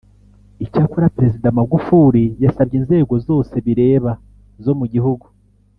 [0.65, 4.11] Icyakora Perezida Magufuli yasabye inzego zose bireba
[4.63, 5.25] zo mu gihugu